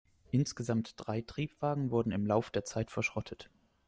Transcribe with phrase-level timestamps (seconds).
[0.31, 3.51] Insgesamt drei Triebwagen wurden im Lauf der Zeit verschrottet.